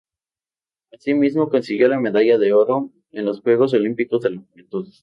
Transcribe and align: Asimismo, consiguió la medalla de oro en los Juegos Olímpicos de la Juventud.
Asimismo, 0.91 1.47
consiguió 1.47 1.87
la 1.87 1.99
medalla 1.99 2.39
de 2.39 2.53
oro 2.53 2.89
en 3.11 3.23
los 3.23 3.41
Juegos 3.41 3.75
Olímpicos 3.75 4.23
de 4.23 4.31
la 4.31 4.41
Juventud. 4.41 4.91